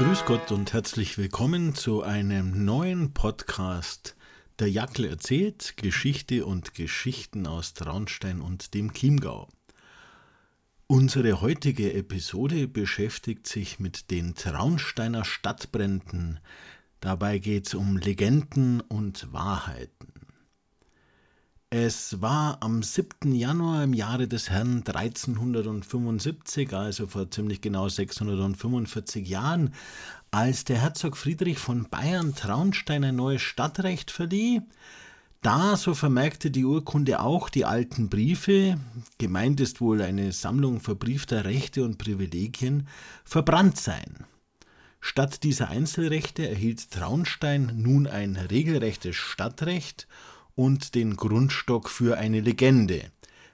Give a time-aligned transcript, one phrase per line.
[0.00, 4.16] Grüß Gott und herzlich willkommen zu einem neuen Podcast.
[4.58, 9.46] Der Jackel erzählt Geschichte und Geschichten aus Traunstein und dem Chiemgau.
[10.86, 16.40] Unsere heutige Episode beschäftigt sich mit den Traunsteiner Stadtbränden.
[17.00, 20.09] Dabei geht es um Legenden und Wahrheiten.
[21.72, 23.32] Es war am 7.
[23.32, 29.72] Januar im Jahre des Herrn 1375, also vor ziemlich genau 645 Jahren,
[30.32, 34.62] als der Herzog Friedrich von Bayern Traunstein ein neues Stadtrecht verlieh.
[35.42, 38.80] Da, so vermerkte die Urkunde auch, die alten Briefe,
[39.18, 42.88] gemeint ist wohl eine Sammlung verbriefter Rechte und Privilegien,
[43.24, 44.24] verbrannt seien.
[45.00, 50.08] Statt dieser Einzelrechte erhielt Traunstein nun ein regelrechtes Stadtrecht
[50.60, 53.10] und den Grundstock für eine Legende,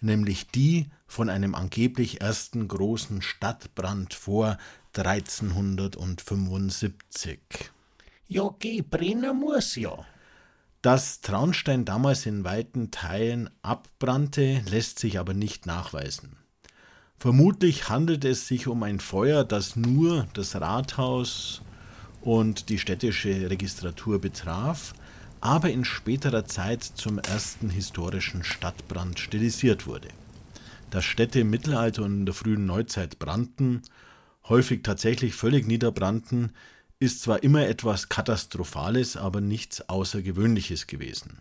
[0.00, 4.58] nämlich die von einem angeblich ersten großen Stadtbrand vor
[4.96, 7.38] 1375.
[8.26, 10.04] Ja, geh, brennen muss ja.
[10.82, 16.36] Dass Traunstein damals in weiten Teilen abbrannte, lässt sich aber nicht nachweisen.
[17.16, 21.62] Vermutlich handelt es sich um ein Feuer, das nur das Rathaus
[22.22, 24.94] und die städtische Registratur betraf,
[25.40, 30.08] aber in späterer Zeit zum ersten historischen Stadtbrand stilisiert wurde.
[30.90, 33.82] Dass Städte im Mittelalter und in der frühen Neuzeit brannten,
[34.48, 36.52] häufig tatsächlich völlig niederbrannten,
[37.00, 41.38] ist zwar immer etwas Katastrophales, aber nichts Außergewöhnliches gewesen.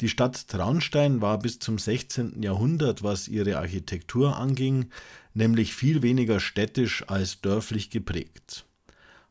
[0.00, 2.40] Die Stadt Traunstein war bis zum 16.
[2.42, 4.90] Jahrhundert, was ihre Architektur anging,
[5.34, 8.64] nämlich viel weniger städtisch als dörflich geprägt.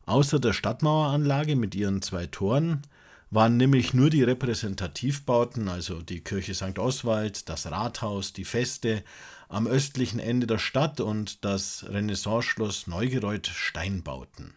[0.04, 2.82] Außer der Stadtmaueranlage mit ihren zwei Toren
[3.30, 6.78] waren nämlich nur die Repräsentativbauten, also die Kirche St.
[6.78, 9.02] Oswald, das Rathaus, die Feste
[9.48, 14.54] am östlichen Ende der Stadt und das Renaissanceschloss Neugereuth Steinbauten.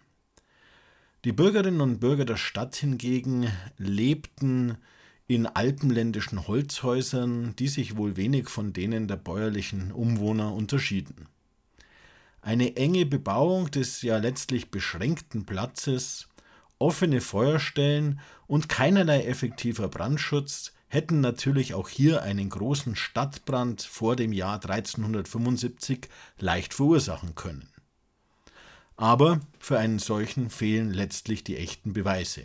[1.23, 4.77] Die Bürgerinnen und Bürger der Stadt hingegen lebten
[5.27, 11.27] in alpenländischen Holzhäusern, die sich wohl wenig von denen der bäuerlichen Umwohner unterschieden.
[12.41, 16.27] Eine enge Bebauung des ja letztlich beschränkten Platzes
[16.81, 24.33] offene Feuerstellen und keinerlei effektiver Brandschutz hätten natürlich auch hier einen großen Stadtbrand vor dem
[24.33, 27.69] Jahr 1375 leicht verursachen können.
[28.97, 32.43] Aber für einen solchen fehlen letztlich die echten Beweise.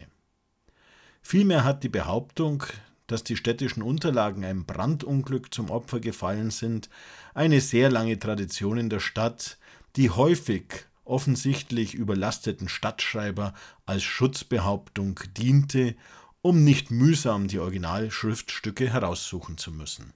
[1.23, 2.63] Vielmehr hat die Behauptung,
[3.09, 6.89] dass die städtischen Unterlagen einem Brandunglück zum Opfer gefallen sind,
[7.35, 9.59] eine sehr lange Tradition in der Stadt,
[9.97, 13.55] die häufig offensichtlich überlasteten Stadtschreiber
[13.87, 15.97] als Schutzbehauptung diente,
[16.43, 20.13] um nicht mühsam die Originalschriftstücke heraussuchen zu müssen.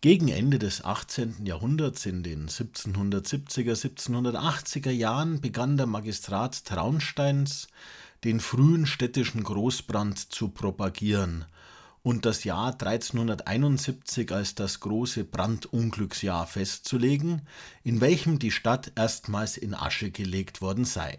[0.00, 1.46] Gegen Ende des 18.
[1.46, 7.68] Jahrhunderts, in den 1770er, 1780er Jahren, begann der Magistrat Traunsteins,
[8.24, 11.44] den frühen städtischen Großbrand zu propagieren
[12.06, 17.42] und das Jahr 1371 als das große Brandunglücksjahr festzulegen,
[17.82, 21.16] in welchem die Stadt erstmals in Asche gelegt worden sei.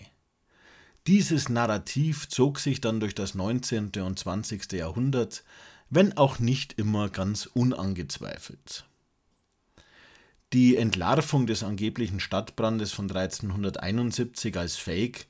[1.06, 3.92] Dieses Narrativ zog sich dann durch das 19.
[4.02, 4.72] und 20.
[4.72, 5.44] Jahrhundert,
[5.90, 8.86] wenn auch nicht immer ganz unangezweifelt.
[10.54, 15.28] Die Entlarvung des angeblichen Stadtbrandes von 1371 als Fake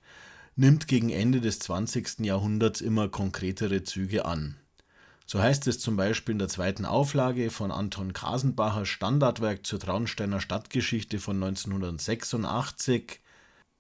[0.56, 2.20] nimmt gegen Ende des 20.
[2.20, 4.56] Jahrhunderts immer konkretere Züge an.
[5.30, 10.40] So heißt es zum Beispiel in der zweiten Auflage von Anton Kasenbacher Standardwerk zur Traunsteiner
[10.40, 13.20] Stadtgeschichte von 1986,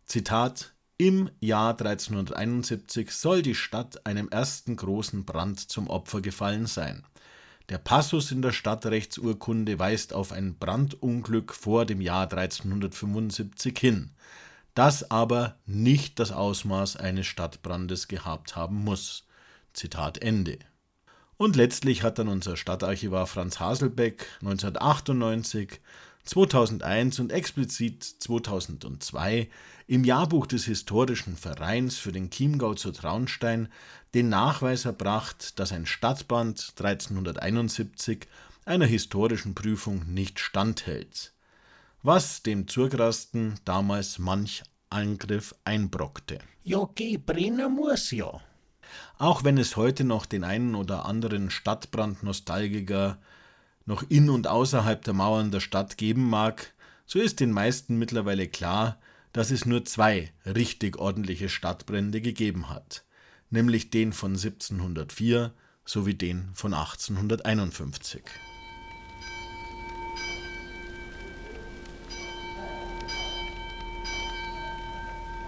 [0.05, 7.05] Zitat, im Jahr 1371 soll die Stadt einem ersten großen Brand zum Opfer gefallen sein.
[7.69, 14.11] Der Passus in der Stadtrechtsurkunde weist auf ein Brandunglück vor dem Jahr 1375 hin,
[14.73, 19.25] das aber nicht das Ausmaß eines Stadtbrandes gehabt haben muss.
[19.71, 20.59] Zitat Ende.
[21.37, 25.79] Und letztlich hat dann unser Stadtarchivar Franz Haselbeck 1998,
[26.23, 29.47] 2001 und explizit 2002
[29.85, 33.69] im Jahrbuch des Historischen Vereins für den Chiemgau zu Traunstein
[34.13, 38.27] den Nachweis erbracht, dass ein Stadtband 1371
[38.65, 41.33] einer historischen Prüfung nicht standhält,
[42.01, 46.39] was dem Zurgrasten damals manch Angriff einbrockte.
[46.63, 48.41] Ja, geh, brennen muss ja.
[49.18, 53.18] Auch wenn es heute noch den einen oder anderen Stadtbrandnostalgiker
[53.86, 56.74] noch in und außerhalb der Mauern der Stadt geben mag,
[57.06, 59.00] so ist den meisten mittlerweile klar,
[59.34, 63.04] dass es nur zwei richtig ordentliche Stadtbrände gegeben hat,
[63.50, 65.54] nämlich den von 1704
[65.86, 68.24] sowie den von 1851.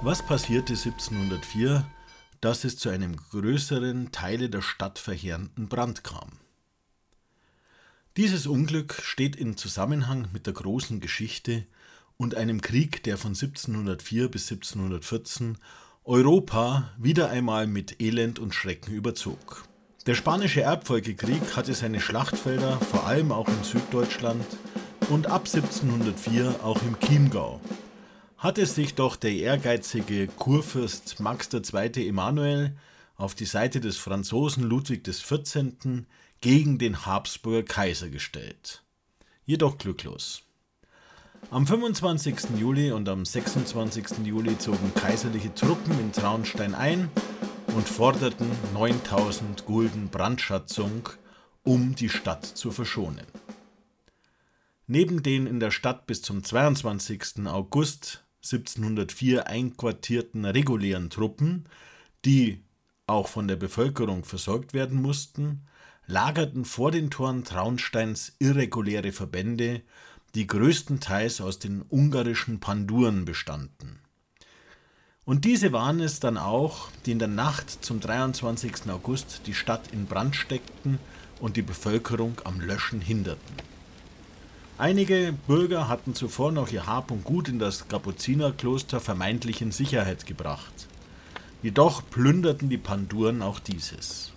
[0.02, 1.86] Was passierte 1704,
[2.42, 6.30] dass es zu einem größeren, Teile der Stadt verheerenden Brand kam?
[8.18, 11.66] Dieses Unglück steht in Zusammenhang mit der großen Geschichte
[12.18, 15.58] und einem Krieg, der von 1704 bis 1714
[16.04, 19.64] Europa wieder einmal mit Elend und Schrecken überzog.
[20.06, 24.46] Der spanische Erbfolgekrieg hatte seine Schlachtfelder vor allem auch in Süddeutschland
[25.10, 27.62] und ab 1704 auch im Chiemgau.
[28.40, 32.08] Hatte sich doch der ehrgeizige Kurfürst Max II.
[32.08, 32.74] Emanuel
[33.18, 36.06] auf die Seite des Franzosen Ludwig XIV.
[36.40, 38.82] gegen den Habsburger Kaiser gestellt.
[39.46, 40.44] Jedoch glücklos.
[41.52, 42.58] Am 25.
[42.58, 44.20] Juli und am 26.
[44.24, 47.10] Juli zogen kaiserliche Truppen in Traunstein ein
[47.76, 51.10] und forderten 9000 Gulden Brandschatzung,
[51.64, 53.28] um die Stadt zu verschonen.
[54.88, 57.46] Neben den in der Stadt bis zum 22.
[57.46, 61.66] August 1704 einquartierten regulären Truppen,
[62.26, 62.64] die
[63.08, 65.68] auch von der Bevölkerung versorgt werden mussten,
[66.06, 69.82] lagerten vor den Toren Traunsteins irreguläre Verbände,
[70.36, 74.00] die größtenteils aus den ungarischen Panduren bestanden.
[75.26, 78.90] Und diese waren es dann auch, die in der Nacht zum 23.
[78.90, 80.98] August die Stadt in Brand steckten
[81.40, 83.69] und die Bevölkerung am Löschen hinderten.
[84.80, 90.26] Einige Bürger hatten zuvor noch ihr Hab und Gut in das Kapuzinerkloster vermeintlich in Sicherheit
[90.26, 90.88] gebracht.
[91.62, 94.32] Jedoch plünderten die Panduren auch dieses.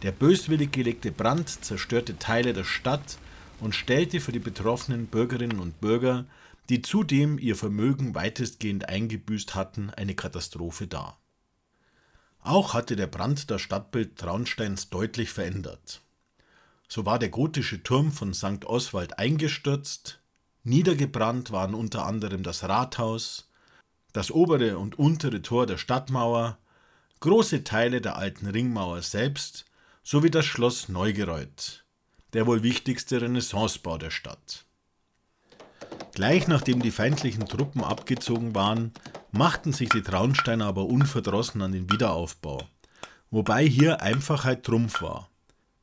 [0.00, 3.18] Der böswillig gelegte Brand zerstörte Teile der Stadt
[3.60, 6.24] und stellte für die betroffenen Bürgerinnen und Bürger
[6.70, 11.20] die zudem ihr Vermögen weitestgehend eingebüßt hatten, eine Katastrophe dar.
[12.40, 16.00] Auch hatte der Brand das Stadtbild Traunsteins deutlich verändert.
[16.88, 18.64] So war der gotische Turm von St.
[18.64, 20.20] Oswald eingestürzt,
[20.62, 23.50] niedergebrannt waren unter anderem das Rathaus,
[24.12, 26.58] das obere und untere Tor der Stadtmauer,
[27.20, 29.66] große Teile der alten Ringmauer selbst
[30.02, 31.84] sowie das Schloss Neugereuth,
[32.32, 34.64] der wohl wichtigste Renaissancebau der Stadt.
[36.14, 38.92] Gleich nachdem die feindlichen Truppen abgezogen waren,
[39.32, 42.66] machten sich die Traunsteiner aber unverdrossen an den Wiederaufbau,
[43.30, 45.28] wobei hier Einfachheit Trumpf war.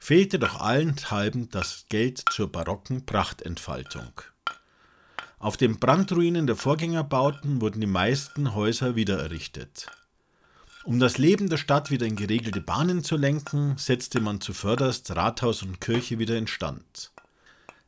[0.05, 4.11] Fehlte doch allenthalben das Geld zur barocken Prachtentfaltung.
[5.39, 9.87] Auf den Brandruinen der Vorgängerbauten wurden die meisten Häuser wiedererrichtet.
[10.83, 15.63] Um das Leben der Stadt wieder in geregelte Bahnen zu lenken, setzte man zuvörderst Rathaus
[15.63, 17.13] und Kirche wieder instand.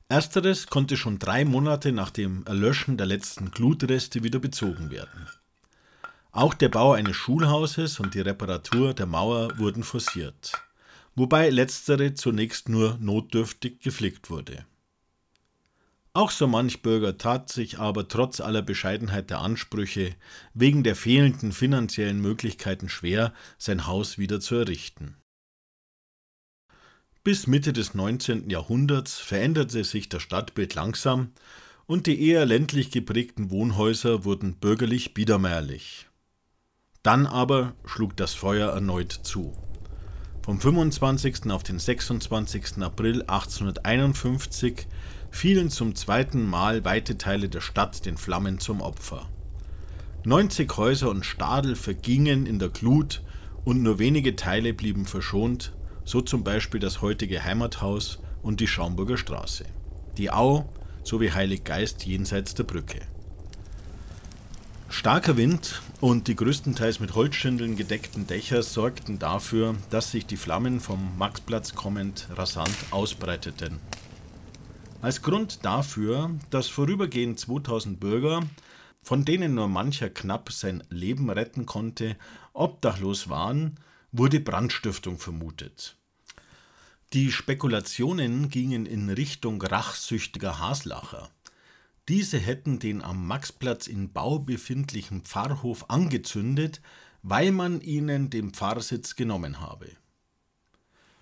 [0.08, 5.28] Ersteres konnte schon drei Monate nach dem Erlöschen der letzten Glutreste wieder bezogen werden.
[6.32, 10.54] Auch der Bau eines Schulhauses und die Reparatur der Mauer wurden forciert,
[11.16, 14.66] wobei letztere zunächst nur notdürftig geflickt wurde.
[16.14, 20.16] Auch so manch Bürger tat sich aber trotz aller Bescheidenheit der Ansprüche
[20.54, 25.18] wegen der fehlenden finanziellen Möglichkeiten schwer, sein Haus wieder zu errichten.
[27.26, 28.50] Bis Mitte des 19.
[28.50, 31.32] Jahrhunderts veränderte sich das Stadtbild langsam
[31.86, 36.08] und die eher ländlich geprägten Wohnhäuser wurden bürgerlich biedermeierlich.
[37.04, 39.54] Dann aber schlug das Feuer erneut zu.
[40.46, 41.50] Vom 25.
[41.50, 42.84] auf den 26.
[42.84, 44.86] April 1851
[45.32, 49.28] fielen zum zweiten Mal weite Teile der Stadt den Flammen zum Opfer.
[50.24, 53.24] 90 Häuser und Stadel vergingen in der Glut
[53.64, 59.18] und nur wenige Teile blieben verschont, so zum Beispiel das heutige Heimathaus und die Schaumburger
[59.18, 59.66] Straße,
[60.20, 60.70] die Au
[61.04, 63.00] sowie Heiliggeist jenseits der Brücke.
[64.98, 70.80] Starker Wind und die größtenteils mit Holzschindeln gedeckten Dächer sorgten dafür, dass sich die Flammen
[70.80, 73.82] vom Maxplatz kommend rasant ausbreiteten.
[75.02, 78.44] Als Grund dafür, dass vorübergehend 2000 Bürger,
[79.02, 82.16] von denen nur mancher knapp sein Leben retten konnte,
[82.54, 83.76] obdachlos waren,
[84.14, 85.98] wurde Brandstiftung vermutet.
[87.12, 91.30] Die Spekulationen gingen in Richtung rachsüchtiger Haslacher.
[92.08, 96.82] Diese hätten den am Maxplatz in Bau befindlichen Pfarrhof angezündet,
[97.24, 99.90] weil man ihnen den Pfarrsitz genommen habe.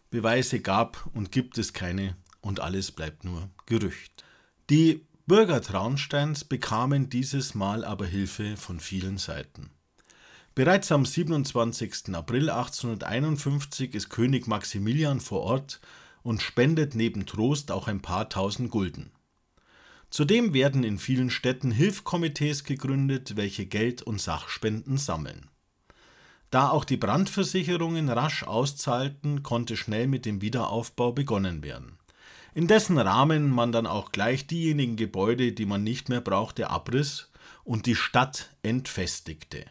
[0.10, 4.26] Beweise gab und gibt es keine, und alles bleibt nur Gerücht.
[4.70, 9.70] Die Bürger Traunsteins bekamen dieses Mal aber Hilfe von vielen Seiten.
[10.54, 12.14] Bereits am 27.
[12.14, 15.80] April 1851 ist König Maximilian vor Ort
[16.24, 19.12] und spendet neben Trost auch ein paar tausend Gulden.
[20.14, 25.50] Zudem werden in vielen Städten Hilfkomitees gegründet, welche Geld und Sachspenden sammeln.
[26.52, 31.98] Da auch die Brandversicherungen rasch auszahlten, konnte schnell mit dem Wiederaufbau begonnen werden.
[32.54, 37.32] In dessen Rahmen man dann auch gleich diejenigen Gebäude, die man nicht mehr brauchte, abriss
[37.64, 39.66] und die Stadt entfestigte.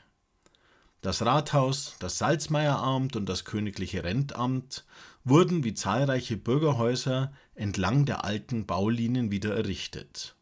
[1.02, 4.84] Das Rathaus, das Salzmeieramt und das königliche Rentamt
[5.24, 10.36] wurden wie zahlreiche Bürgerhäuser entlang der alten Baulinien wieder errichtet.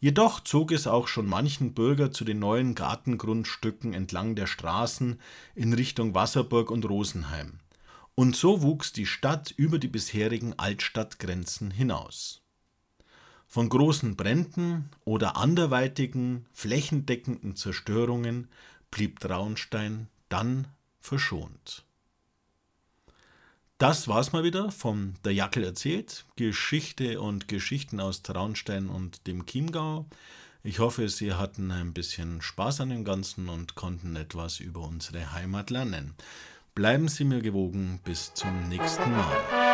[0.00, 5.20] Jedoch zog es auch schon manchen Bürger zu den neuen Gartengrundstücken entlang der Straßen
[5.54, 7.60] in Richtung Wasserburg und Rosenheim.
[8.14, 12.42] Und so wuchs die Stadt über die bisherigen Altstadtgrenzen hinaus.
[13.46, 18.48] Von großen Bränden oder anderweitigen, flächendeckenden Zerstörungen
[18.90, 20.68] blieb Traunstein dann
[21.00, 21.84] verschont.
[23.80, 26.26] Das war's mal wieder vom Der Jackel erzählt.
[26.36, 30.04] Geschichte und Geschichten aus Traunstein und dem Chiemgau.
[30.62, 35.32] Ich hoffe, Sie hatten ein bisschen Spaß an dem Ganzen und konnten etwas über unsere
[35.32, 36.12] Heimat lernen.
[36.74, 38.00] Bleiben Sie mir gewogen.
[38.04, 39.70] Bis zum nächsten Mal.